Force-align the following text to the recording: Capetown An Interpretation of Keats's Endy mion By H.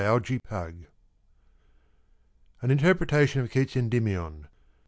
Capetown 0.01 0.87
An 2.63 2.71
Interpretation 2.71 3.41
of 3.41 3.51
Keats's 3.51 3.77
Endy 3.77 3.99
mion 3.99 4.41
By 4.41 4.45
H. 4.47 4.47